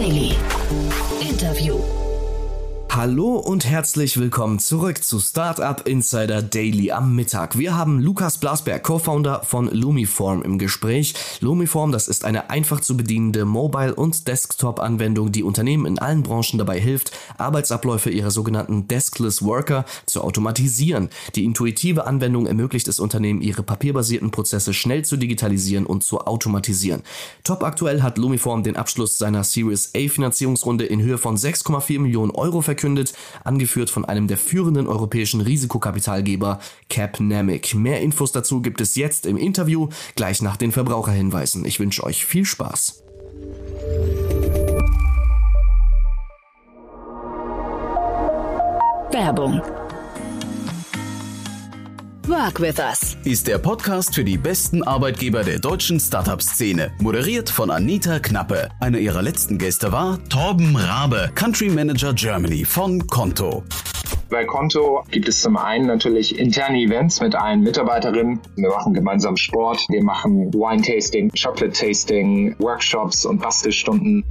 [0.00, 0.29] Daily.
[3.00, 7.56] Hallo und herzlich willkommen zurück zu Startup Insider Daily am Mittag.
[7.56, 11.14] Wir haben Lukas Blasberg, Co-Founder von Lumiform im Gespräch.
[11.40, 16.58] Lumiform, das ist eine einfach zu bedienende Mobile- und Desktop-Anwendung, die Unternehmen in allen Branchen
[16.58, 21.08] dabei hilft, Arbeitsabläufe ihrer sogenannten Deskless Worker zu automatisieren.
[21.36, 27.00] Die intuitive Anwendung ermöglicht es Unternehmen, ihre papierbasierten Prozesse schnell zu digitalisieren und zu automatisieren.
[27.44, 32.32] Top aktuell hat Lumiform den Abschluss seiner Series A Finanzierungsrunde in Höhe von 6,4 Millionen
[32.32, 33.12] Euro verkündet verkündet,
[33.44, 37.74] angeführt von einem der führenden europäischen Risikokapitalgeber Capnamic.
[37.74, 41.64] Mehr Infos dazu gibt es jetzt im Interview, gleich nach den Verbraucherhinweisen.
[41.64, 43.02] Ich wünsche euch viel Spaß.
[49.12, 49.60] Werbung
[52.42, 56.90] Work with Us ist der Podcast für die besten Arbeitgeber der deutschen Startup-Szene.
[56.98, 58.70] Moderiert von Anita Knappe.
[58.80, 63.62] Einer ihrer letzten Gäste war Torben Rabe, Country Manager Germany von Konto.
[64.30, 68.38] Bei Konto gibt es zum einen natürlich interne Events mit allen Mitarbeiterinnen.
[68.54, 74.24] Wir machen gemeinsam Sport, wir machen Wine-Tasting, Chocolate-Tasting, Workshops und Bastelstunden.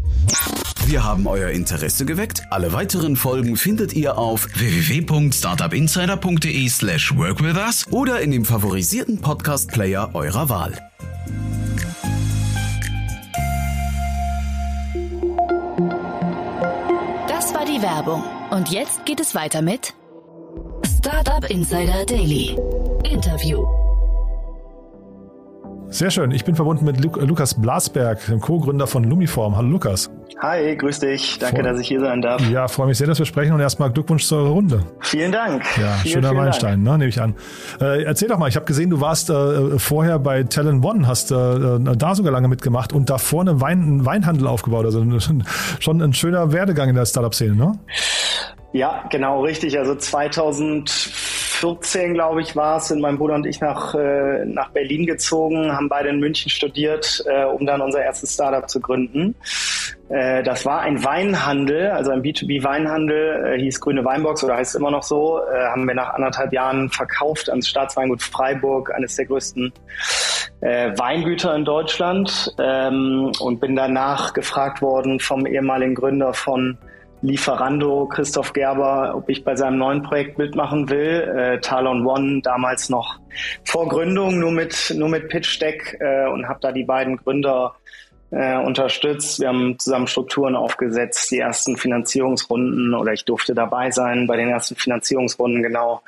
[0.85, 2.43] Wir haben euer Interesse geweckt.
[2.49, 10.47] Alle weiteren Folgen findet ihr auf www.startupinsider.de slash workwithus oder in dem favorisierten Podcast-Player eurer
[10.47, 10.79] Wahl.
[17.27, 18.23] Das war die Werbung.
[18.51, 19.93] Und jetzt geht es weiter mit
[20.97, 22.57] Startup Insider Daily.
[23.03, 23.63] Interview.
[25.91, 26.31] Sehr schön.
[26.31, 29.55] Ich bin verbunden mit Lu Lukas Blasberg, dem Co-Gründer von Lumiform.
[29.55, 30.09] Hallo Lukas.
[30.41, 31.37] Hi, grüß dich.
[31.39, 31.63] Danke, Voll.
[31.63, 32.47] dass ich hier sein darf.
[32.49, 34.83] Ja, freue mich sehr, dass wir sprechen und erstmal Glückwunsch zu eurer Runde.
[35.01, 35.63] Vielen Dank.
[35.77, 37.35] Ja, vielen, schöner vielen Meilenstein, ne, nehme ich an.
[37.81, 41.31] Äh, erzähl doch mal, ich habe gesehen, du warst äh, vorher bei Talent One, hast
[41.31, 44.85] äh, da sogar lange mitgemacht und davor eine Wein, einen Weinhandel aufgebaut.
[44.85, 45.03] Also
[45.79, 47.79] schon ein schöner Werdegang in der Startup-Szene, ne?
[48.71, 49.79] Ja, genau, richtig.
[49.79, 55.07] Also 2014, glaube ich, war es, sind mein Bruder und ich nach, äh, nach Berlin
[55.07, 59.33] gezogen, haben beide in München studiert, äh, um dann unser erstes Startup zu gründen.
[60.09, 64.91] Äh, das war ein Weinhandel, also ein B2B-Weinhandel, äh, hieß Grüne Weinbox oder heißt immer
[64.91, 69.73] noch so, äh, haben wir nach anderthalb Jahren verkauft ans Staatsweingut Freiburg, eines der größten
[70.61, 76.77] äh, Weingüter in Deutschland ähm, und bin danach gefragt worden vom ehemaligen Gründer von
[77.21, 81.33] Lieferando, Christoph Gerber, ob ich bei seinem neuen Projekt mitmachen will.
[81.35, 83.19] Äh, Talon One, damals noch
[83.65, 87.75] vor Gründung, nur mit, nur mit Pitch Deck äh, und habe da die beiden Gründer
[88.31, 89.39] äh, unterstützt.
[89.39, 94.49] Wir haben zusammen Strukturen aufgesetzt, die ersten Finanzierungsrunden oder ich durfte dabei sein bei den
[94.49, 96.01] ersten Finanzierungsrunden genau.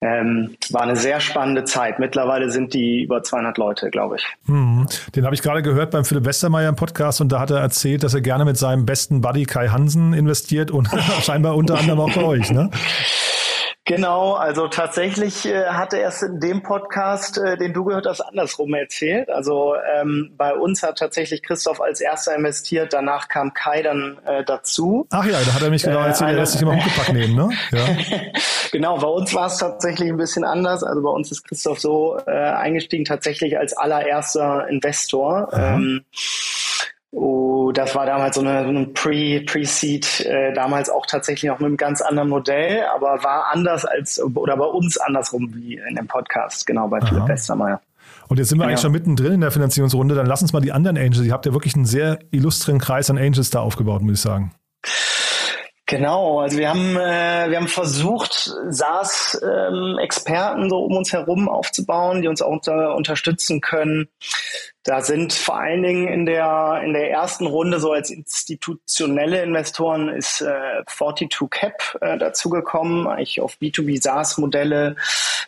[0.00, 1.98] Ähm, war eine sehr spannende Zeit.
[1.98, 4.26] Mittlerweile sind die über 200 Leute, glaube ich.
[4.46, 4.86] Hm.
[5.16, 8.04] Den habe ich gerade gehört beim Philipp Westermeier im Podcast und da hat er erzählt,
[8.04, 10.88] dass er gerne mit seinem besten Buddy Kai Hansen investiert und
[11.22, 12.70] scheinbar unter anderem auch bei euch, ne?
[13.88, 18.20] Genau, also tatsächlich äh, hatte er es in dem Podcast, äh, den du gehört hast,
[18.20, 19.30] andersrum erzählt.
[19.30, 24.44] Also ähm, bei uns hat tatsächlich Christoph als erster investiert, danach kam Kai dann äh,
[24.44, 25.06] dazu.
[25.10, 27.34] Ach ja, da hat er mich genau erzählt, äh, er lässt sich immer Huckepack nehmen,
[27.34, 27.50] ne?
[27.72, 27.86] Ja.
[28.72, 30.84] genau, bei uns war es tatsächlich ein bisschen anders.
[30.84, 35.48] Also bei uns ist Christoph so äh, eingestiegen, tatsächlich als allererster Investor.
[35.54, 36.04] Ähm,
[37.10, 41.58] Oh, das war damals so eine, so eine Pre, Pre-Seed, äh, damals auch tatsächlich noch
[41.58, 45.96] mit einem ganz anderen Modell, aber war anders als, oder bei uns andersrum wie in
[45.96, 47.80] dem Podcast, genau, bei Philipp Westermeier.
[48.28, 48.70] Und jetzt sind wir Genau.
[48.70, 50.14] eigentlich schon mittendrin in der Finanzierungsrunde.
[50.14, 51.24] Dann lass uns mal die anderen Angels.
[51.24, 54.52] Ihr habt ja wirklich einen sehr illustren Kreis an Angels da aufgebaut, muss ich sagen.
[55.86, 62.28] Genau, also wir haben, äh, wir haben versucht, SaaS-Experten so um uns herum aufzubauen, die
[62.28, 64.08] uns auch unter, unterstützen können.
[64.88, 70.08] Da sind vor allen Dingen in der, in der ersten Runde so als institutionelle Investoren
[70.08, 74.96] ist äh, 42 Cap äh, dazugekommen, eigentlich auf B2B SaaS-Modelle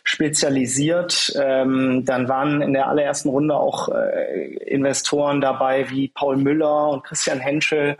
[0.03, 1.33] spezialisiert.
[1.41, 7.03] Ähm, dann waren in der allerersten Runde auch äh, Investoren dabei wie Paul Müller und
[7.03, 7.97] Christian Henschel,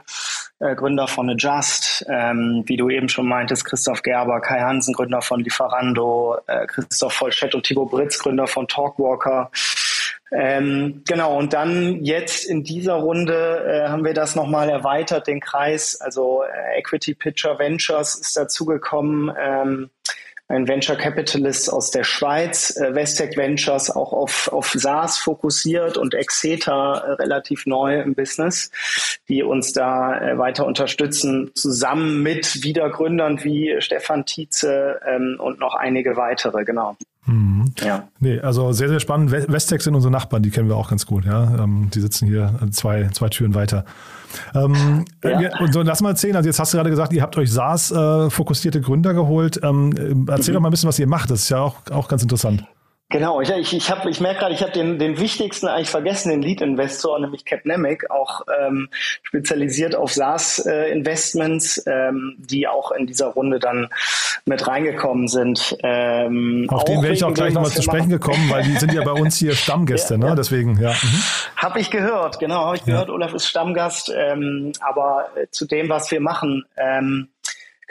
[0.59, 5.23] äh, Gründer von Adjust, ähm, wie du eben schon meintest, Christoph Gerber, Kai Hansen, Gründer
[5.23, 9.49] von Lieferando, äh, Christoph Vollschett und Thibaut Britz, Gründer von Talkwalker.
[10.31, 15.41] Ähm, genau, und dann jetzt in dieser Runde äh, haben wir das nochmal erweitert, den
[15.41, 15.99] Kreis.
[15.99, 19.31] Also äh, Equity Pitcher Ventures ist dazugekommen.
[19.37, 19.89] Ähm,
[20.51, 26.13] ein Venture Capitalist aus der Schweiz, äh, Vestec Ventures auch auf, auf SaaS fokussiert und
[26.13, 28.69] Exeter äh, relativ neu im Business,
[29.29, 35.75] die uns da äh, weiter unterstützen, zusammen mit Wiedergründern wie Stefan Tietze ähm, und noch
[35.75, 36.97] einige weitere, genau.
[37.25, 37.71] Mhm.
[37.83, 38.07] Ja.
[38.19, 39.31] Nee, also sehr, sehr spannend.
[39.31, 41.63] We- Westex sind unsere Nachbarn, die kennen wir auch ganz gut, ja.
[41.63, 43.85] Ähm, die sitzen hier zwei, zwei Türen weiter.
[44.55, 45.59] Ähm, ja.
[45.59, 48.79] Und so, lass mal erzählen, also jetzt hast du gerade gesagt, ihr habt euch SaaS-fokussierte
[48.79, 49.59] äh, Gründer geholt.
[49.61, 50.55] Ähm, erzähl mhm.
[50.55, 51.29] doch mal ein bisschen, was ihr macht.
[51.29, 52.65] Das ist ja auch, auch ganz interessant.
[53.11, 56.29] Genau, ich, ich, ich, hab, ich merke gerade, ich habe den, den wichtigsten eigentlich vergessen,
[56.29, 58.87] den Lead-Investor, nämlich Capnemic, auch ähm,
[59.23, 63.89] spezialisiert auf SaaS-Investments, äh, ähm, die auch in dieser Runde dann
[64.45, 65.77] mit reingekommen sind.
[65.83, 68.11] Ähm, auf den wäre ich auch gleich nochmal zu sprechen machen.
[68.11, 70.27] gekommen, weil die sind ja bei uns hier Stammgäste, ja, ne?
[70.27, 70.35] Ja.
[70.35, 70.91] Deswegen, ja.
[70.91, 71.23] Mhm.
[71.57, 73.09] Habe ich gehört, genau, habe ich gehört.
[73.09, 73.13] Ja.
[73.13, 76.63] Olaf ist Stammgast, ähm, aber äh, zu dem, was wir machen.
[76.77, 77.27] Ähm,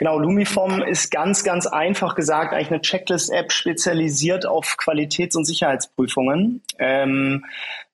[0.01, 6.63] Genau, Lumiform ist ganz, ganz einfach gesagt eigentlich eine Checklist-App spezialisiert auf Qualitäts- und Sicherheitsprüfungen.
[6.79, 7.45] Ähm,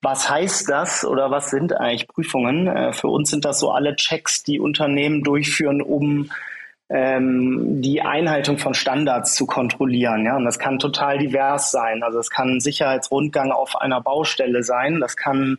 [0.01, 2.68] was heißt das oder was sind eigentlich Prüfungen?
[2.68, 6.31] Äh, für uns sind das so alle Checks, die Unternehmen durchführen, um
[6.88, 10.24] ähm, die Einhaltung von Standards zu kontrollieren.
[10.24, 12.04] Ja, und das kann total divers sein.
[12.04, 15.01] Also es kann ein Sicherheitsrundgang auf einer Baustelle sein.
[15.01, 15.57] Das kann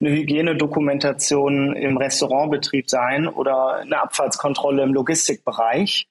[0.00, 6.08] eine Hygienedokumentation im Restaurantbetrieb sein oder eine Abfahrtskontrolle im Logistikbereich.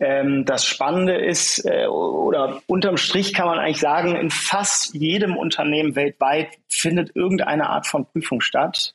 [0.00, 5.36] Ähm, das Spannende ist, äh, oder unterm Strich kann man eigentlich sagen, in fast jedem
[5.36, 8.94] Unternehmen weltweit findet irgendeine Art von Prüfung statt.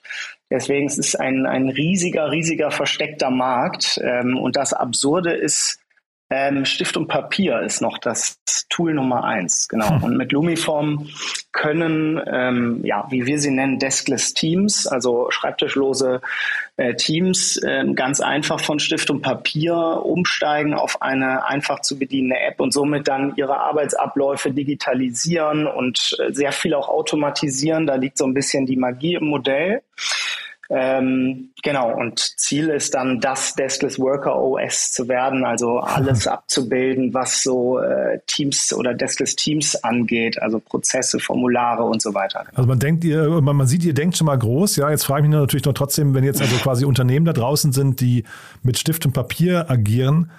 [0.50, 4.00] Deswegen ist es ein, ein riesiger, riesiger versteckter Markt.
[4.04, 5.80] Ähm, und das Absurde ist,
[6.30, 8.40] ähm, Stift und Papier ist noch das
[8.70, 9.90] Tool Nummer eins, genau.
[9.90, 10.04] Hm.
[10.04, 11.08] Und mit Lumiform
[11.52, 16.22] können, ähm, ja, wie wir sie nennen, Deskless Teams, also schreibtischlose
[16.78, 22.40] äh, Teams, äh, ganz einfach von Stift und Papier umsteigen auf eine einfach zu bedienende
[22.40, 27.86] App und somit dann ihre Arbeitsabläufe digitalisieren und äh, sehr viel auch automatisieren.
[27.86, 29.84] Da liegt so ein bisschen die Magie im Modell.
[30.70, 37.14] Ähm, genau, und Ziel ist dann, das Deskless Worker OS zu werden, also alles abzubilden,
[37.14, 42.46] was so äh, Teams oder Deskless Teams angeht, also Prozesse, Formulare und so weiter.
[42.56, 44.90] Also man denkt, ihr, man, man sieht, ihr denkt schon mal groß, ja.
[44.90, 48.02] Jetzt frage ich mich natürlich noch trotzdem, wenn jetzt also quasi Unternehmen da draußen sind,
[48.02, 48.24] die
[48.64, 50.32] mit Stift und Papier agieren,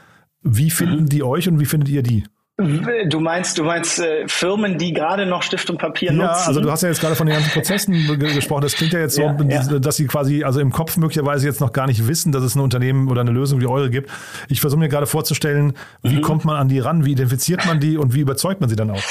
[0.42, 1.08] wie finden mhm.
[1.08, 2.24] die euch und wie findet ihr die?
[2.58, 6.40] Du meinst, du meinst äh, Firmen, die gerade noch Stift und Papier ja, nutzen?
[6.40, 8.62] Ja, also du hast ja jetzt gerade von den ganzen Prozessen gesprochen.
[8.62, 9.78] Das klingt ja jetzt so, ja, ja.
[9.78, 12.60] dass sie quasi also im Kopf möglicherweise jetzt noch gar nicht wissen, dass es ein
[12.60, 14.10] Unternehmen oder eine Lösung wie eure gibt.
[14.48, 16.22] Ich versuche mir gerade vorzustellen, wie mhm.
[16.22, 18.90] kommt man an die ran, wie identifiziert man die und wie überzeugt man sie dann
[18.90, 19.02] auch?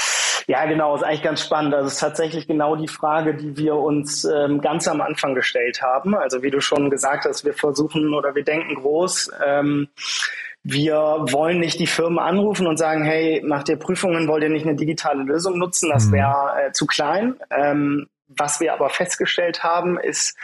[0.47, 1.75] Ja, genau, ist eigentlich ganz spannend.
[1.75, 5.83] Also es ist tatsächlich genau die Frage, die wir uns ähm, ganz am Anfang gestellt
[5.83, 6.15] haben.
[6.15, 9.31] Also wie du schon gesagt hast, wir versuchen oder wir denken groß.
[9.45, 9.87] Ähm,
[10.67, 10.95] wir
[11.29, 14.75] wollen nicht die Firmen anrufen und sagen, hey, macht ihr Prüfungen, wollt ihr nicht eine
[14.75, 15.91] digitale Lösung nutzen?
[15.91, 16.13] Das mhm.
[16.13, 17.35] wäre äh, zu klein.
[17.51, 20.35] Ähm, was wir aber festgestellt haben, ist,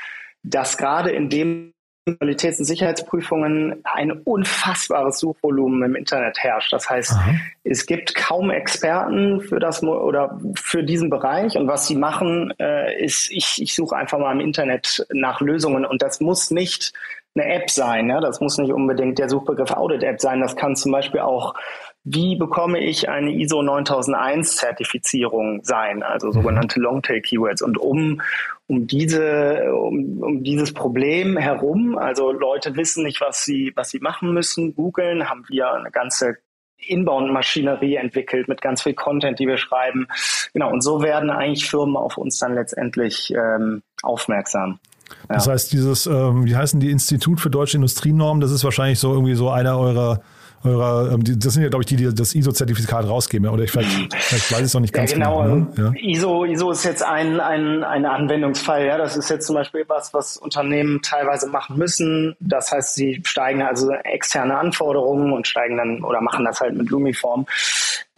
[0.44, 1.74] dass gerade in dem
[2.08, 6.74] Qualitäts- und Sicherheitsprüfungen ein unfassbares Suchvolumen im Internet herrscht.
[6.74, 7.36] Das heißt, Aha.
[7.64, 11.58] es gibt kaum Experten für das oder für diesen Bereich.
[11.58, 15.86] Und was sie machen, äh, ist, ich, ich suche einfach mal im Internet nach Lösungen.
[15.86, 16.92] Und das muss nicht
[17.36, 18.10] eine App sein.
[18.10, 18.20] Ja?
[18.20, 20.42] Das muss nicht unbedingt der Suchbegriff Audit App sein.
[20.42, 21.54] Das kann zum Beispiel auch,
[22.04, 26.34] wie bekomme ich eine ISO 9001 Zertifizierung sein, also mhm.
[26.34, 27.62] sogenannte Longtail Keywords.
[27.62, 28.22] Und um,
[28.68, 34.00] um diese, um, um dieses Problem herum, also Leute wissen nicht, was sie, was sie
[34.00, 36.38] machen müssen, googeln, haben wir eine ganze
[36.88, 40.08] Inbound-Maschinerie entwickelt mit ganz viel Content, die wir schreiben.
[40.54, 44.80] Genau, und so werden eigentlich Firmen auf uns dann letztendlich ähm, aufmerksam.
[45.28, 49.14] Das heißt, dieses, ähm, wie heißen die Institut für deutsche Industrienormen, das ist wahrscheinlich so
[49.14, 50.22] irgendwie so einer eurer
[50.64, 54.14] eurer, ähm, das sind ja, glaube ich, die, die das ISO-Zertifikat rausgeben, oder ich vielleicht,
[54.14, 55.42] vielleicht weiß ich es noch nicht ganz ja, genau.
[55.42, 55.68] genau ne?
[55.78, 55.92] ja.
[56.02, 58.98] ISO, ISO ist jetzt ein, ein, ein Anwendungsfall, ja.
[58.98, 62.36] Das ist jetzt zum Beispiel was, was Unternehmen teilweise machen müssen.
[62.40, 66.90] Das heißt, sie steigen also externe Anforderungen und steigen dann oder machen das halt mit
[66.90, 67.46] Lumiform.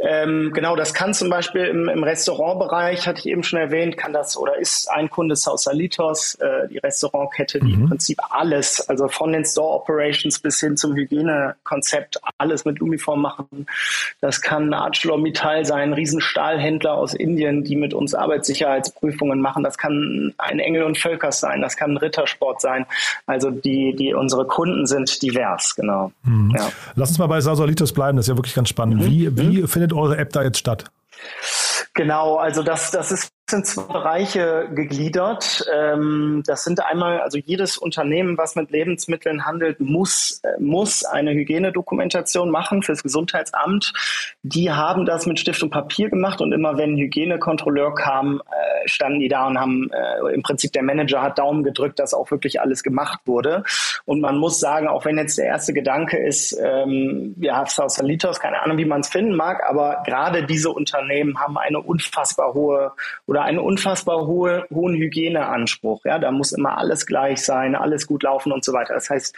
[0.06, 4.12] Ähm, genau, das kann zum Beispiel im, im Restaurantbereich, hatte ich eben schon erwähnt, kann
[4.12, 7.84] das oder ist ein Kunde Sausalitos, äh, die Restaurantkette, die mhm.
[7.84, 13.22] im Prinzip alles, also von den Store Operations bis hin zum Hygienekonzept alles mit Uniform
[13.22, 13.66] machen.
[14.20, 19.64] Das kann ArcelorMittal sein, ein Riesenstahlhändler aus Indien, die mit uns Arbeitssicherheitsprüfungen machen.
[19.64, 22.86] Das kann ein Engel und Völkers sein, das kann ein Rittersport sein.
[23.26, 26.12] Also die, die unsere Kunden sind divers, genau.
[26.24, 26.54] Mhm.
[26.58, 26.70] Ja.
[26.96, 29.02] Lass uns mal bei Sausalitos bleiben, das ist ja wirklich ganz spannend.
[29.02, 29.06] Mhm.
[29.06, 29.68] Wie, wie mhm.
[29.70, 30.86] findet eure App da jetzt statt?
[31.94, 35.66] Genau, also das, das ist in zwei Bereiche gegliedert.
[35.74, 41.34] Ähm, das sind einmal, also jedes Unternehmen, was mit Lebensmitteln handelt, muss, äh, muss eine
[41.34, 43.94] Hygienedokumentation machen fürs Gesundheitsamt.
[44.44, 48.88] Die haben das mit Stift und Papier gemacht und immer wenn ein Hygienekontrolleur kam, äh,
[48.88, 52.32] standen die da und haben äh, im Prinzip der Manager hat Daumen gedrückt, dass auch
[52.32, 53.64] wirklich alles gemacht wurde.
[54.06, 58.62] Und man muss sagen, auch wenn jetzt der erste Gedanke ist, ähm, haben Sausalitos, keine
[58.62, 62.94] Ahnung, wie man es finden mag, aber gerade diese Unternehmen haben eine unfassbar hohe
[63.34, 66.06] oder einen unfassbar hohe, hohen Hygieneanspruch.
[66.06, 68.94] Ja, da muss immer alles gleich sein, alles gut laufen und so weiter.
[68.94, 69.36] Das heißt,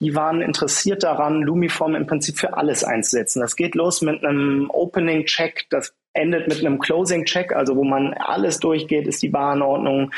[0.00, 3.40] die waren interessiert daran, Lumiform im Prinzip für alles einzusetzen.
[3.40, 8.60] Das geht los mit einem Opening-Check, das endet mit einem Closing-Check, also wo man alles
[8.60, 10.10] durchgeht, ist die Bahnordnung,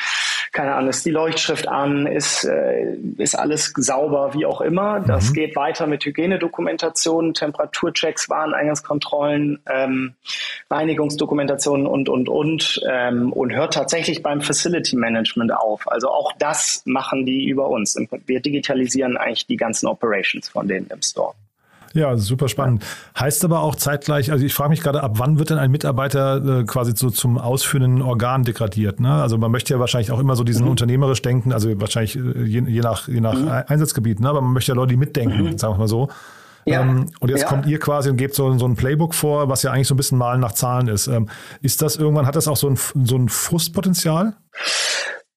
[0.53, 5.01] keine Ahnung, ist die Leuchtschrift an, ist, äh, ist alles sauber, wie auch immer.
[5.01, 5.35] Das mhm.
[5.35, 10.15] geht weiter mit Hygienedokumentation, Temperaturchecks, Wareneingangskontrollen, ähm,
[10.71, 15.91] Reinigungsdokumentationen und, und, und, ähm, und hört tatsächlich beim Facility Management auf.
[15.91, 17.97] Also auch das machen die über uns.
[18.27, 21.35] Wir digitalisieren eigentlich die ganzen Operations von denen im Store.
[21.93, 22.85] Ja, super spannend.
[23.19, 26.61] Heißt aber auch zeitgleich, also ich frage mich gerade, ab wann wird denn ein Mitarbeiter
[26.61, 29.01] äh, quasi so zum ausführenden Organ degradiert?
[29.01, 29.13] Ne?
[29.13, 30.71] Also man möchte ja wahrscheinlich auch immer so diesen mhm.
[30.71, 33.49] unternehmerisch denken, also wahrscheinlich äh, je, je nach, je nach mhm.
[33.67, 34.29] Einsatzgebiet, ne?
[34.29, 35.59] aber man möchte ja Leute, die mitdenken, mhm.
[35.59, 36.09] sagen wir mal so.
[36.65, 36.83] Ja.
[36.83, 37.49] Ähm, und jetzt ja.
[37.49, 39.97] kommt ihr quasi und gebt so, so ein Playbook vor, was ja eigentlich so ein
[39.97, 41.07] bisschen Malen nach Zahlen ist.
[41.07, 41.29] Ähm,
[41.63, 44.35] ist das irgendwann, hat das auch so ein, so ein Frustpotenzial?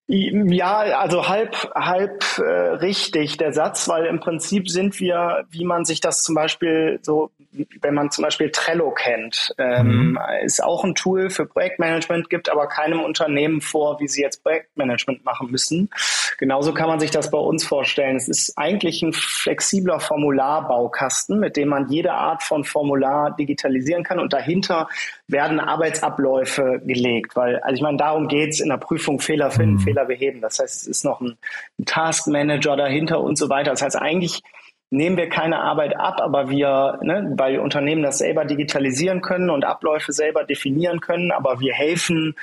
[0.07, 5.85] Ja, also halb, halb äh, richtig der Satz, weil im Prinzip sind wir, wie man
[5.85, 7.31] sich das zum Beispiel so,
[7.81, 10.19] wenn man zum Beispiel Trello kennt, ähm, mhm.
[10.43, 15.23] ist auch ein Tool für Projektmanagement, gibt aber keinem Unternehmen vor, wie sie jetzt Projektmanagement
[15.23, 15.89] machen müssen.
[16.37, 18.17] Genauso kann man sich das bei uns vorstellen.
[18.17, 24.19] Es ist eigentlich ein flexibler Formularbaukasten, mit dem man jede Art von Formular digitalisieren kann
[24.19, 24.89] und dahinter
[25.27, 29.79] werden Arbeitsabläufe gelegt, weil, also ich meine, darum geht's in der Prüfung Fehler finden, mhm.
[29.79, 30.41] Fehler beheben.
[30.41, 31.37] Das heißt, es ist noch ein,
[31.79, 33.71] ein Task Manager dahinter und so weiter.
[33.71, 34.41] Das heißt, eigentlich
[34.91, 39.65] nehmen wir keine Arbeit ab, aber wir, ne, weil Unternehmen das selber digitalisieren können und
[39.65, 42.35] Abläufe selber definieren können, aber wir helfen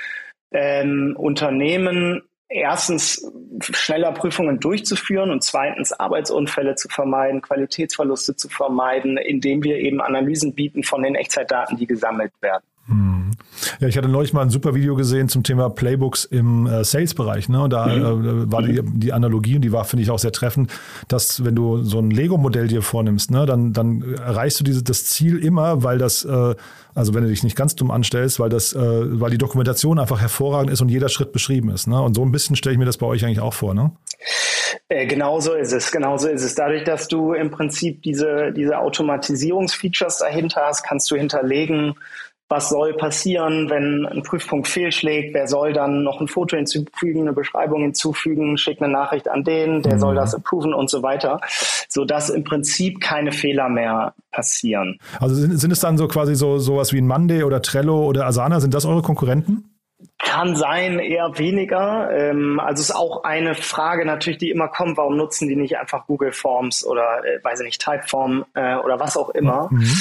[0.51, 9.63] ähm, Unternehmen erstens schneller Prüfungen durchzuführen und zweitens Arbeitsunfälle zu vermeiden, Qualitätsverluste zu vermeiden, indem
[9.63, 12.65] wir eben Analysen bieten von den Echtzeitdaten, die gesammelt werden.
[13.81, 17.49] Ja, ich hatte neulich mal ein super Video gesehen zum Thema Playbooks im äh, Sales-Bereich.
[17.49, 17.63] Ne?
[17.63, 18.45] Und da mhm.
[18.45, 20.73] äh, war die, die Analogie, und die war, finde ich, auch sehr treffend,
[21.09, 25.07] dass wenn du so ein Lego-Modell dir vornimmst, ne, dann, dann erreichst du diese, das
[25.07, 26.55] Ziel immer, weil das, äh,
[26.95, 30.21] also wenn du dich nicht ganz dumm anstellst, weil das, äh, weil die Dokumentation einfach
[30.21, 31.87] hervorragend ist und jeder Schritt beschrieben ist.
[31.87, 32.01] Ne?
[32.01, 33.93] Und so ein bisschen stelle ich mir das bei euch eigentlich auch vor, ne?
[34.89, 36.55] Äh, genau so ist es, genau so ist es.
[36.55, 41.95] Dadurch, dass du im Prinzip diese, diese Automatisierungsfeatures dahinter hast, kannst du hinterlegen,
[42.51, 47.33] was soll passieren, wenn ein Prüfpunkt fehlschlägt, wer soll dann noch ein Foto hinzufügen, eine
[47.33, 50.01] Beschreibung hinzufügen, schickt eine Nachricht an den, der mhm.
[50.01, 51.41] soll das approven und so weiter,
[51.89, 54.99] sodass im Prinzip keine Fehler mehr passieren.
[55.21, 58.27] Also sind, sind es dann so quasi so sowas wie ein Monday oder Trello oder
[58.27, 59.71] Asana, sind das eure Konkurrenten?
[60.19, 62.11] Kann sein, eher weniger.
[62.11, 65.79] Ähm, also es ist auch eine Frage natürlich, die immer kommt, warum nutzen die nicht
[65.79, 69.69] einfach Google Forms oder, äh, weiß ich nicht, Typeform äh, oder was auch immer.
[69.71, 69.93] Mhm.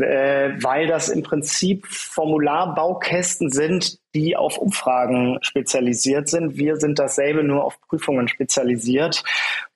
[0.00, 6.56] Äh, weil das im Prinzip Formularbaukästen sind, die auf Umfragen spezialisiert sind.
[6.56, 9.22] Wir sind dasselbe nur auf Prüfungen spezialisiert.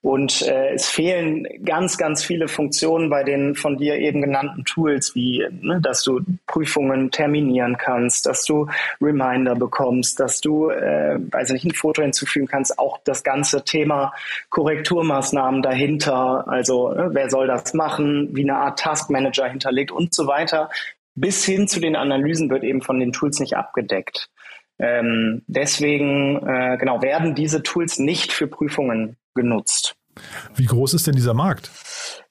[0.09, 5.15] Und äh, es fehlen ganz, ganz viele Funktionen bei den von dir eben genannten Tools,
[5.15, 8.69] wie ne, dass du Prüfungen terminieren kannst, dass du
[9.03, 12.79] Reminder bekommst, dass du, äh, weiß nicht, ein Foto hinzufügen kannst.
[12.79, 14.15] Auch das ganze Thema
[14.49, 16.49] Korrekturmaßnahmen dahinter.
[16.49, 20.71] Also ne, wer soll das machen, wie eine Art Taskmanager hinterlegt und so weiter
[21.17, 24.31] bis hin zu den Analysen wird eben von den Tools nicht abgedeckt.
[24.79, 29.98] Ähm, deswegen äh, genau werden diese Tools nicht für Prüfungen genutzt.
[30.55, 31.71] Wie groß ist denn dieser Markt?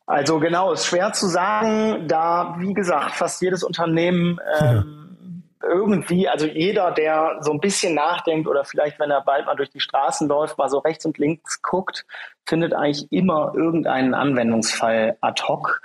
[0.06, 5.70] Also genau, ist schwer zu sagen, da wie gesagt fast jedes Unternehmen ähm, ja.
[5.70, 9.70] irgendwie, also jeder, der so ein bisschen nachdenkt oder vielleicht, wenn er bald mal durch
[9.70, 12.06] die Straßen läuft, mal so rechts und links guckt,
[12.46, 15.82] findet eigentlich immer irgendeinen Anwendungsfall ad hoc.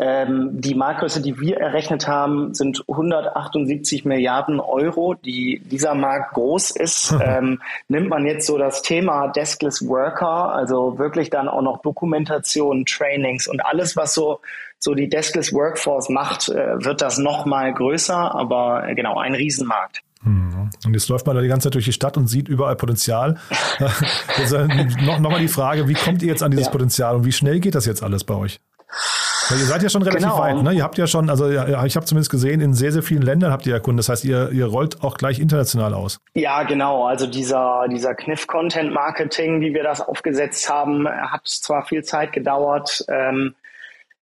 [0.00, 6.70] Ähm, die Marktgröße, die wir errechnet haben, sind 178 Milliarden Euro, die dieser Markt groß
[6.72, 7.14] ist.
[7.22, 12.84] ähm, nimmt man jetzt so das Thema Deskless Worker, also wirklich dann auch noch Dokumentation,
[12.86, 14.40] Trainings und alles, was so
[14.80, 19.34] so die Deskless Workforce macht, äh, wird das noch mal größer, aber äh, genau ein
[19.34, 20.02] Riesenmarkt.
[20.22, 20.70] Mhm.
[20.84, 23.36] Und jetzt läuft man da die ganze Zeit durch die Stadt und sieht überall Potenzial.
[23.80, 26.72] äh, noch, die Frage, wie kommt ihr jetzt an dieses ja.
[26.72, 28.60] Potenzial und wie schnell geht das jetzt alles bei euch?
[29.48, 30.38] Weil ihr seid ja schon relativ genau.
[30.38, 30.72] weit, ne?
[30.72, 33.50] Ihr habt ja schon, also ja, ich habe zumindest gesehen, in sehr, sehr vielen Ländern
[33.50, 33.96] habt ihr ja Kunden.
[33.96, 36.20] Das heißt, ihr, ihr rollt auch gleich international aus.
[36.34, 37.06] Ja, genau.
[37.06, 42.32] Also dieser, dieser Kniff Content Marketing, wie wir das aufgesetzt haben, hat zwar viel Zeit
[42.32, 43.54] gedauert, ähm,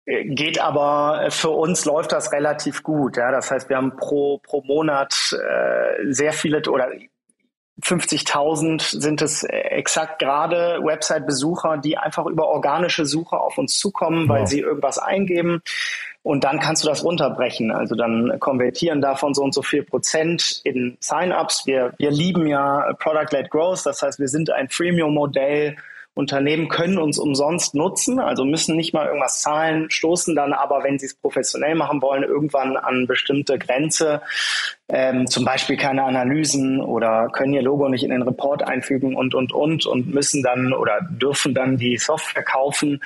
[0.06, 3.16] geht aber für uns läuft das relativ gut.
[3.16, 3.30] Ja?
[3.30, 6.88] Das heißt, wir haben pro, pro Monat äh, sehr viele oder
[7.82, 14.42] 50.000 sind es exakt gerade Website-Besucher, die einfach über organische Suche auf uns zukommen, weil
[14.42, 14.48] wow.
[14.48, 15.62] sie irgendwas eingeben.
[16.22, 17.72] Und dann kannst du das runterbrechen.
[17.72, 21.66] Also dann konvertieren davon so und so viel Prozent in Sign-ups.
[21.66, 23.84] Wir, wir lieben ja Product-led Growth.
[23.84, 25.76] Das heißt, wir sind ein Freemium-Modell,
[26.14, 30.98] Unternehmen können uns umsonst nutzen, also müssen nicht mal irgendwas zahlen, stoßen dann aber, wenn
[30.98, 34.20] sie es professionell machen wollen, irgendwann an bestimmte Grenze,
[34.88, 39.34] ähm, zum Beispiel keine Analysen oder können ihr Logo nicht in den Report einfügen und,
[39.34, 43.00] und, und und müssen dann oder dürfen dann die Software kaufen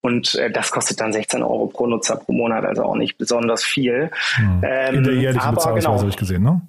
[0.00, 3.62] und äh, das kostet dann 16 Euro pro Nutzer pro Monat, also auch nicht besonders
[3.62, 4.10] viel.
[4.34, 4.62] Hm.
[4.64, 6.62] Ähm, in der jährlichen Bezahlungsweise genau, habe ich gesehen, ne?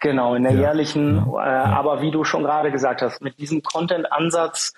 [0.00, 1.16] Genau, in der ja, jährlichen.
[1.16, 1.64] Ja, äh, ja.
[1.64, 4.74] Aber wie du schon gerade gesagt hast, mit diesem Content-Ansatz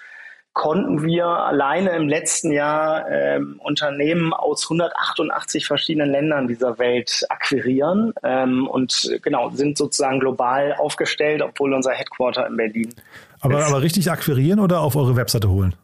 [0.53, 8.13] konnten wir alleine im letzten Jahr ähm, Unternehmen aus 188 verschiedenen Ländern dieser Welt akquirieren
[8.23, 12.95] ähm, und genau sind sozusagen global aufgestellt, obwohl unser Headquarter in Berlin.
[13.41, 13.67] Aber, ist.
[13.69, 15.75] aber richtig akquirieren oder auf eure Webseite holen?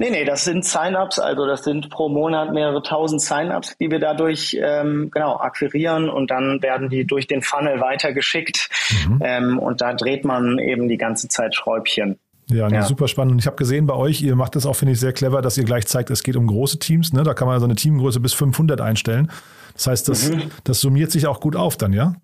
[0.00, 3.98] Nee, nee, das sind Sign-ups, also das sind pro Monat mehrere tausend Sign-ups, die wir
[3.98, 8.68] dadurch ähm, genau akquirieren und dann werden die durch den Funnel weitergeschickt
[9.08, 9.20] mhm.
[9.24, 12.20] ähm, und da dreht man eben die ganze Zeit Schräubchen.
[12.50, 13.32] Ja, ja, super spannend.
[13.32, 15.58] Und ich habe gesehen bei euch, ihr macht das auch, finde ich, sehr clever, dass
[15.58, 17.12] ihr gleich zeigt, es geht um große Teams.
[17.12, 17.22] Ne?
[17.22, 19.30] Da kann man so eine Teamgröße bis 500 einstellen.
[19.74, 20.50] Das heißt, das, mhm.
[20.64, 22.14] das summiert sich auch gut auf dann, ja?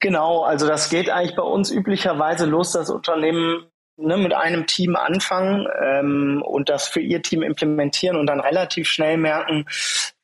[0.00, 3.69] Genau, also das geht eigentlich bei uns üblicherweise los, dass Unternehmen
[4.00, 8.88] ne, mit einem Team anfangen ähm, und das für ihr Team implementieren und dann relativ
[8.88, 9.66] schnell merken,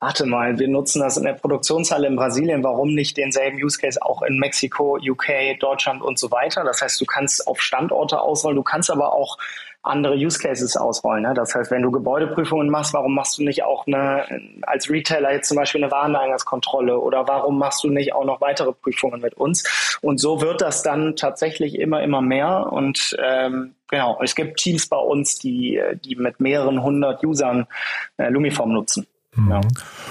[0.00, 4.00] warte mal, wir nutzen das in der Produktionshalle in Brasilien, warum nicht denselben Use Case
[4.02, 6.64] auch in Mexiko, UK, Deutschland und so weiter.
[6.64, 9.38] Das heißt, du kannst auf Standorte ausrollen, du kannst aber auch
[9.87, 11.23] andere Use Cases ausrollen.
[11.23, 11.35] Ne?
[11.35, 14.25] Das heißt, wenn du Gebäudeprüfungen machst, warum machst du nicht auch eine,
[14.62, 18.73] als Retailer jetzt zum Beispiel eine Wareneingangskontrolle oder warum machst du nicht auch noch weitere
[18.73, 19.99] Prüfungen mit uns?
[20.02, 24.88] Und so wird das dann tatsächlich immer, immer mehr und ähm, Genau, es gibt Teams
[24.88, 27.69] bei uns, die, die mit mehreren hundert Usern
[28.16, 29.07] äh, Lumiform nutzen.
[29.37, 29.50] Mhm.
[29.50, 29.61] Ja.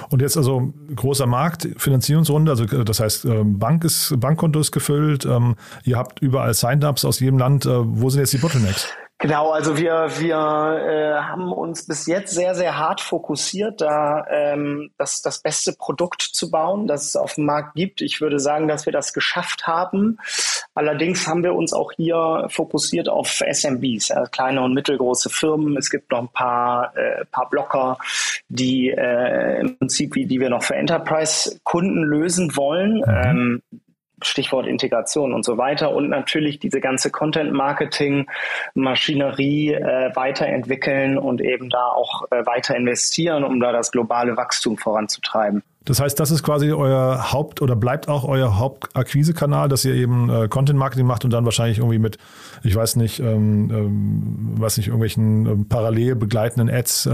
[0.09, 5.25] Und jetzt also großer Markt, Finanzierungsrunde, also das heißt, ähm, Bank ist, Bankkonto ist gefüllt,
[5.25, 7.65] ähm, ihr habt überall Sign-ups aus jedem Land.
[7.65, 8.87] Äh, wo sind jetzt die Bottlenecks?
[9.17, 14.91] Genau, also wir, wir äh, haben uns bis jetzt sehr, sehr hart fokussiert, da ähm,
[14.97, 18.01] das, das beste Produkt zu bauen, das es auf dem Markt gibt.
[18.01, 20.17] Ich würde sagen, dass wir das geschafft haben.
[20.73, 25.77] Allerdings haben wir uns auch hier fokussiert auf SMBs, also kleine und mittelgroße Firmen.
[25.77, 27.97] Es gibt noch ein paar, äh, paar Blocker,
[28.49, 32.97] die äh, im Prinzip, die wir noch für Enterprise-Kunden lösen wollen.
[32.97, 33.03] Mhm.
[33.23, 33.61] Ähm,
[34.21, 41.87] Stichwort Integration und so weiter und natürlich diese ganze Content-Marketing-Maschinerie äh, weiterentwickeln und eben da
[41.87, 45.63] auch äh, weiter investieren, um da das globale Wachstum voranzutreiben.
[45.85, 50.31] Das heißt, das ist quasi euer Haupt- oder bleibt auch euer Hauptakquisekanal, dass ihr eben
[50.31, 52.17] äh, Content-Marketing macht und dann wahrscheinlich irgendwie mit,
[52.63, 57.11] ich weiß nicht, ähm, ähm, weiß nicht, irgendwelchen ähm, parallel begleitenden Ads äh,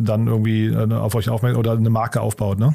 [0.00, 2.74] dann irgendwie äh, auf euch aufmerksam oder eine Marke aufbaut, ne?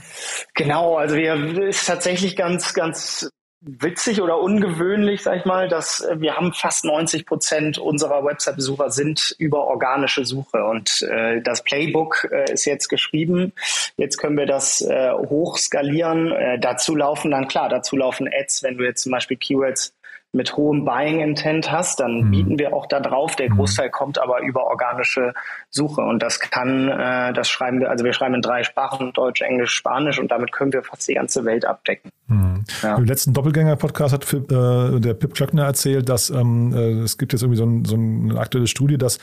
[0.53, 3.27] Genau, also wir ist tatsächlich ganz, ganz
[3.61, 8.89] witzig oder ungewöhnlich, sag ich mal, dass äh, wir haben fast 90 Prozent unserer Website-Besucher
[8.89, 13.53] sind über organische Suche und äh, das Playbook äh, ist jetzt geschrieben.
[13.97, 16.31] Jetzt können wir das äh, hochskalieren.
[16.31, 19.93] Äh, dazu laufen dann klar, dazu laufen Ads, wenn du jetzt zum Beispiel Keywords
[20.31, 22.31] mit hohem Buying Intent hast, dann mhm.
[22.31, 23.35] bieten wir auch da drauf.
[23.35, 23.57] Der mhm.
[23.57, 25.33] Großteil kommt aber über organische
[25.69, 29.41] Suche und das kann, äh, das schreiben wir, also wir schreiben in drei Sprachen, Deutsch,
[29.41, 32.11] Englisch, Spanisch und damit können wir fast die ganze Welt abdecken.
[32.27, 32.63] Mhm.
[32.83, 32.95] Ja.
[32.95, 37.41] Im letzten Doppelgänger-Podcast hat äh, der Pip Klöckner erzählt, dass ähm, äh, es gibt jetzt
[37.41, 39.17] irgendwie so, ein, so eine aktuelle Studie, dass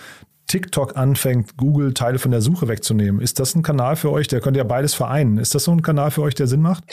[0.49, 3.21] TikTok anfängt, Google Teile von der Suche wegzunehmen.
[3.21, 4.29] Ist das ein Kanal für euch?
[4.29, 5.39] Der könnte ja beides vereinen.
[5.39, 6.85] Ist das so ein Kanal für euch, der Sinn macht?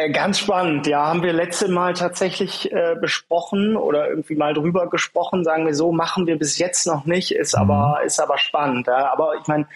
[0.00, 4.88] Äh, ganz spannend, ja, haben wir letzte Mal tatsächlich äh, besprochen oder irgendwie mal drüber
[4.88, 7.62] gesprochen, sagen wir so, machen wir bis jetzt noch nicht, ist mhm.
[7.62, 8.86] aber, ist aber spannend.
[8.86, 9.12] Ja.
[9.12, 9.66] Aber ich meine,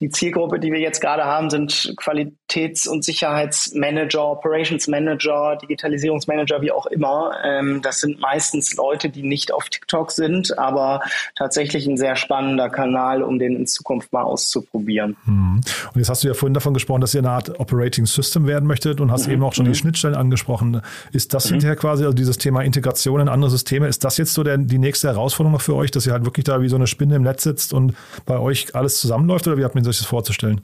[0.00, 6.72] die Zielgruppe, die wir jetzt gerade haben, sind Qualitäts- und Sicherheitsmanager, Operations Manager, Digitalisierungsmanager, wie
[6.72, 7.32] auch immer.
[7.44, 11.02] Ähm, das sind meistens Leute, die nicht auf TikTok sind, aber
[11.36, 15.16] tatsächlich ein sehr spannender Kanal, um den in Zukunft mal auszuprobieren.
[15.26, 15.60] Mhm.
[15.92, 18.66] Und jetzt hast du ja vorhin davon gesprochen, dass ihr eine Art Operating System werden
[18.66, 19.34] möchtet und hast mhm.
[19.34, 19.76] eben auch schon die mhm.
[19.76, 20.80] Schnittstellen angesprochen.
[21.12, 21.56] Ist das mhm.
[21.56, 24.78] hinterher quasi, also dieses Thema Integration in andere Systeme, ist das jetzt so der, die
[24.78, 27.22] nächste Herausforderung noch für euch, dass ihr halt wirklich da wie so eine Spinne im
[27.22, 30.62] Netz sitzt und bei euch alles zusammenläuft oder wie habt ihr sich das vorzustellen?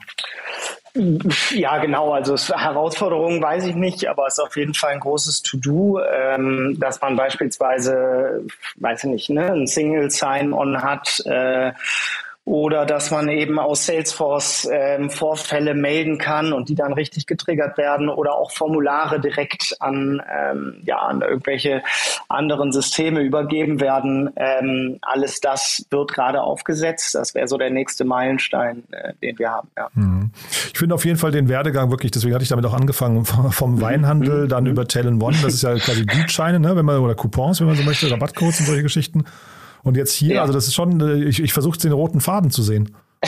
[1.51, 2.13] Ja, genau.
[2.13, 6.77] Also Herausforderungen weiß ich nicht, aber es ist auf jeden Fall ein großes To-Do, ähm,
[6.81, 8.45] dass man beispielsweise,
[8.77, 11.73] weiß ich nicht, ne, ein Single Sign-On hat, äh,
[12.47, 17.77] oder dass man eben aus Salesforce ähm, Vorfälle melden kann und die dann richtig getriggert
[17.77, 21.83] werden oder auch Formulare direkt an, ähm, ja, an irgendwelche
[22.29, 24.31] anderen Systeme übergeben werden.
[24.37, 27.17] Ähm, alles das wird gerade aufgesetzt.
[27.17, 29.69] Das wäre so der nächste Meilenstein, äh, den wir haben.
[29.77, 29.89] Ja.
[29.95, 30.31] Mhm.
[30.73, 33.75] Ich finde auf jeden Fall den Werdegang wirklich, deswegen hatte ich damit auch angefangen, vom
[33.75, 33.81] mhm.
[33.81, 34.49] Weinhandel, mhm.
[34.49, 37.67] dann über Talon One, das ist ja quasi Gutscheine, ne, wenn man, oder Coupons, wenn
[37.67, 39.25] man so möchte, Rabattcodes und solche Geschichten.
[39.83, 40.41] Und jetzt hier, ja.
[40.43, 42.95] also das ist schon, äh, ich, ich versuche den roten Faden zu sehen.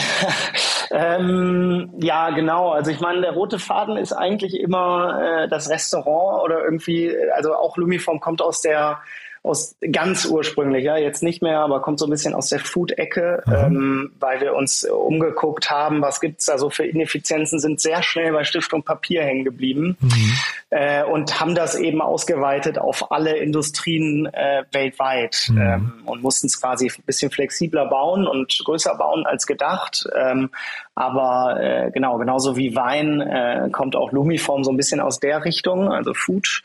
[0.90, 2.70] ähm, ja, genau.
[2.70, 7.54] Also ich meine, der rote Faden ist eigentlich immer äh, das Restaurant oder irgendwie, also
[7.54, 9.00] auch Lumiform kommt aus der
[9.42, 13.42] aus ganz ursprünglich, ja, jetzt nicht mehr, aber kommt so ein bisschen aus der Food-Ecke,
[13.46, 13.52] mhm.
[13.54, 18.32] ähm, weil wir uns umgeguckt haben, was gibt's da so für Ineffizienzen, sind sehr schnell
[18.32, 20.32] bei Stift und Papier hängen geblieben mhm.
[20.70, 25.60] äh, und haben das eben ausgeweitet auf alle Industrien äh, weltweit mhm.
[25.60, 30.08] ähm, und mussten es quasi ein bisschen flexibler bauen und größer bauen als gedacht.
[30.16, 30.50] Ähm,
[30.98, 35.44] aber äh, genau, genauso wie Wein äh, kommt auch Lumiform so ein bisschen aus der
[35.44, 36.62] Richtung, also Food.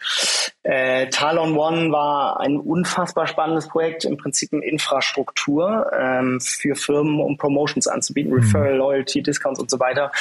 [0.64, 7.20] Äh, Talon One war ein unfassbar spannendes Projekt, im Prinzip eine Infrastruktur ähm, für Firmen,
[7.20, 8.40] um Promotions anzubieten, mhm.
[8.40, 10.12] Referral, Loyalty, Discounts und so weiter.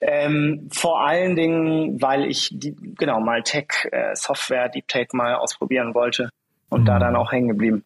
[0.00, 5.36] Ähm, vor allen Dingen, weil ich die, genau mal Tech, äh, Software, Deep Tech mal
[5.36, 6.30] ausprobieren wollte
[6.70, 6.86] und mhm.
[6.86, 7.84] da dann auch hängen geblieben.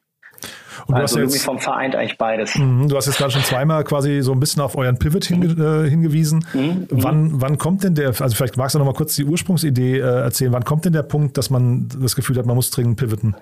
[0.87, 2.57] Und also du hast jetzt, vom Vereint eigentlich beides.
[2.57, 5.47] Mhm, du hast jetzt gerade schon zweimal quasi so ein bisschen auf euren Pivot hinge,
[5.47, 6.45] äh, hingewiesen.
[6.53, 6.87] Mhm, mhm.
[6.91, 10.03] wann, wann kommt denn der, also vielleicht magst du noch mal kurz die Ursprungsidee äh,
[10.03, 13.37] erzählen, wann kommt denn der Punkt, dass man das Gefühl hat, man muss dringend pivoten?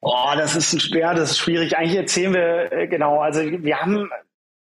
[0.00, 1.76] Oh, das ist ein, ja, das ist schwierig.
[1.76, 4.10] Eigentlich erzählen wir, äh, genau, also wir haben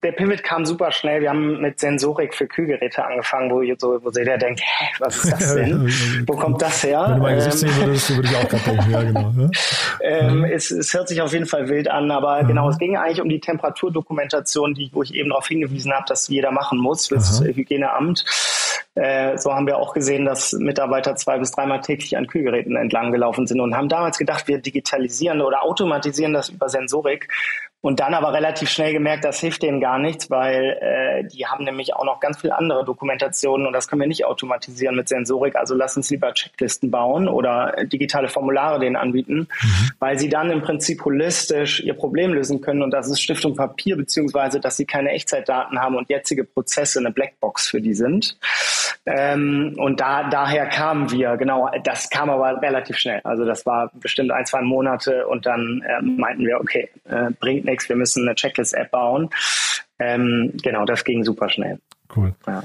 [0.02, 1.20] der Pivot kam super schnell.
[1.20, 5.32] Wir haben mit Sensorik für Kühlgeräte angefangen, wo, so, wo jeder denkt, hä, was ist
[5.32, 5.88] das denn?
[6.26, 7.04] wo kommt das her?
[7.08, 8.90] Wenn du mein Gesicht ähm, sehen würdest, würde ich auch gerade denken.
[8.90, 9.32] Ja, genau.
[9.38, 9.50] Ja.
[10.04, 12.48] Ähm, es, es hört sich auf jeden Fall wild an, aber mhm.
[12.48, 16.26] genau, es ging eigentlich um die Temperaturdokumentation, die, wo ich eben darauf hingewiesen habe, dass
[16.26, 17.48] jeder machen muss, das Aha.
[17.48, 18.24] Hygieneamt.
[18.94, 23.12] Äh, so haben wir auch gesehen, dass Mitarbeiter zwei bis dreimal täglich an Kühlgeräten entlang
[23.12, 27.28] gelaufen sind und haben damals gedacht, wir digitalisieren oder automatisieren das über Sensorik.
[27.82, 31.64] Und dann aber relativ schnell gemerkt, das hilft denen gar nichts, weil äh, die haben
[31.64, 35.56] nämlich auch noch ganz viel andere Dokumentationen und das können wir nicht automatisieren mit Sensorik.
[35.56, 39.90] Also lass uns lieber Checklisten bauen oder digitale Formulare denen anbieten, mhm.
[39.98, 43.56] weil sie dann im Prinzip holistisch ihr Problem lösen können und das ist Stift und
[43.56, 48.38] Papier, beziehungsweise dass sie keine Echtzeitdaten haben und jetzige Prozesse eine Blackbox für die sind.
[49.04, 53.20] Ähm, und da, daher kamen wir, genau, das kam aber relativ schnell.
[53.24, 57.64] Also das war bestimmt ein, zwei Monate und dann äh, meinten wir, okay, äh, bringt
[57.64, 59.30] nichts, wir müssen eine Checklist-App bauen.
[59.98, 61.78] Ähm, genau, das ging super schnell.
[62.14, 62.34] Cool.
[62.46, 62.62] Ja.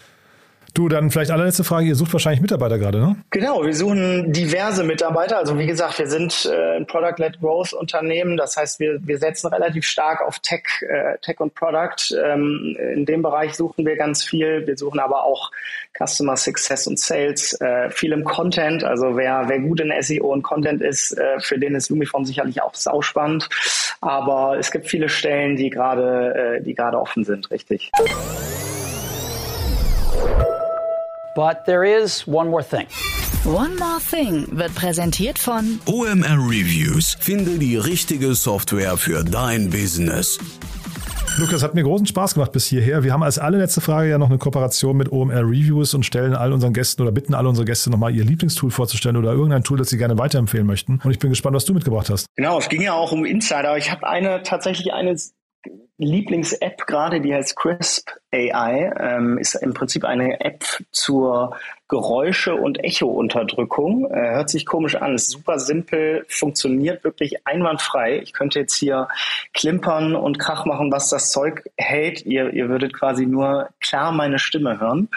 [0.77, 1.87] Du, dann vielleicht allerletzte Frage.
[1.87, 3.15] Ihr sucht wahrscheinlich Mitarbeiter gerade, ne?
[3.31, 5.39] Genau, wir suchen diverse Mitarbeiter.
[5.39, 8.37] Also wie gesagt, wir sind äh, ein Product-led Growth Unternehmen.
[8.37, 12.15] Das heißt, wir, wir setzen relativ stark auf Tech, äh, Tech und Product.
[12.23, 14.67] Ähm, in dem Bereich suchen wir ganz viel.
[14.67, 15.49] Wir suchen aber auch
[15.97, 18.83] Customer Success und Sales, äh, viel im Content.
[18.83, 22.61] Also wer, wer gut in SEO und Content ist, äh, für den ist Lumiform sicherlich
[22.61, 23.49] auch sauspannend.
[24.01, 27.89] Aber es gibt viele Stellen, die gerade, äh, die gerade offen sind, richtig.
[31.37, 32.87] But there is one more thing.
[33.45, 37.15] One More Thing wird präsentiert von OMR Reviews.
[37.19, 40.39] Finde die richtige Software für dein Business.
[41.37, 43.03] Lukas, hat mir großen Spaß gemacht bis hierher.
[43.03, 46.51] Wir haben als allerletzte Frage ja noch eine Kooperation mit OMR Reviews und stellen all
[46.51, 49.89] unseren Gästen oder bitten alle unsere Gäste nochmal ihr Lieblingstool vorzustellen oder irgendein Tool, das
[49.89, 50.99] sie gerne weiterempfehlen möchten.
[51.03, 52.25] Und ich bin gespannt, was du mitgebracht hast.
[52.35, 53.77] Genau, es ging ja auch um Insider.
[53.77, 55.15] Ich habe eine tatsächlich eine
[55.97, 61.55] Lieblings-App gerade, die heißt Crisp AI, ähm, ist im Prinzip eine App zur
[61.87, 64.09] Geräusche- und Echo-Unterdrückung.
[64.11, 68.19] Äh, hört sich komisch an, ist super simpel, funktioniert wirklich einwandfrei.
[68.19, 69.07] Ich könnte jetzt hier
[69.53, 72.25] klimpern und Krach machen, was das Zeug hält.
[72.25, 75.09] Ihr, ihr würdet quasi nur klar meine Stimme hören.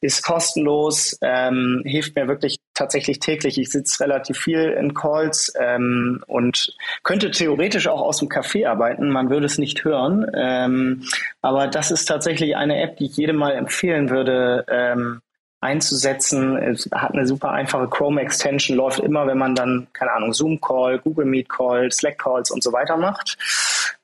[0.00, 3.58] Ist kostenlos, ähm, hilft mir wirklich tatsächlich täglich.
[3.58, 9.10] Ich sitze relativ viel in Calls ähm, und könnte theoretisch auch aus dem Café arbeiten.
[9.10, 10.30] Man würde es nicht hören.
[10.34, 11.04] Ähm,
[11.42, 15.20] aber das ist tatsächlich eine App, die ich jedem mal empfehlen würde, ähm,
[15.60, 16.56] einzusetzen.
[16.56, 21.26] Es hat eine super einfache Chrome-Extension, läuft immer, wenn man dann, keine Ahnung, Zoom-Call, Google
[21.26, 23.36] Meet-Call, Slack-Calls und so weiter macht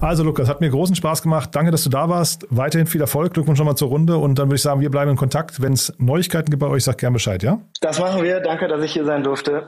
[0.00, 1.50] Also Lukas, hat mir großen Spaß gemacht.
[1.52, 2.44] Danke, dass du da warst.
[2.50, 3.32] Weiterhin viel Erfolg.
[3.32, 4.16] Glückwunsch schon mal zur Runde.
[4.16, 5.62] Und dann würde ich sagen, wir bleiben in Kontakt.
[5.62, 7.60] Wenn es Neuigkeiten gibt bei euch, sag gerne Bescheid, ja?
[7.80, 8.40] Das machen wir.
[8.40, 9.62] Danke, dass ich hier sein durfte.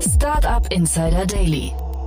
[0.00, 1.72] Startup Insider Daily,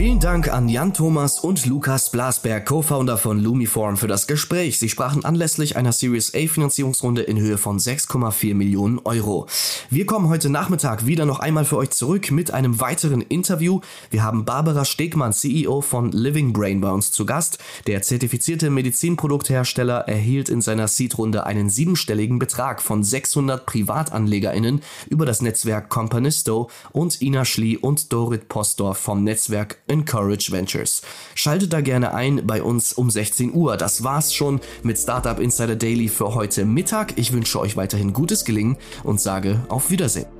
[0.00, 4.78] Vielen Dank an Jan Thomas und Lukas Blasberg, Co-Founder von Lumiform, für das Gespräch.
[4.78, 9.46] Sie sprachen anlässlich einer Series A Finanzierungsrunde in Höhe von 6,4 Millionen Euro.
[9.90, 13.82] Wir kommen heute Nachmittag wieder noch einmal für euch zurück mit einem weiteren Interview.
[14.08, 17.58] Wir haben Barbara Stegmann, CEO von Living Brain bei uns zu Gast.
[17.86, 25.42] Der zertifizierte Medizinprodukthersteller erhielt in seiner Seed-Runde einen siebenstelligen Betrag von 600 PrivatanlegerInnen über das
[25.42, 31.02] Netzwerk Companisto und Ina Schlie und Dorit Postor vom Netzwerk Encourage Ventures.
[31.34, 33.76] Schaltet da gerne ein bei uns um 16 Uhr.
[33.76, 37.18] Das war's schon mit Startup Insider Daily für heute Mittag.
[37.18, 40.39] Ich wünsche euch weiterhin gutes Gelingen und sage auf Wiedersehen.